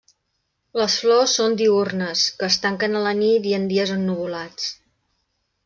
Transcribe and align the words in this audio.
Les 0.79 0.95
flors 1.01 1.35
són 1.39 1.57
diürnes, 1.59 2.23
que 2.39 2.49
es 2.49 2.57
tanquen 2.65 3.01
a 3.01 3.03
la 3.09 3.13
nit 3.21 3.47
i 3.51 3.55
en 3.61 3.69
dies 3.75 3.93
ennuvolats. 3.99 4.69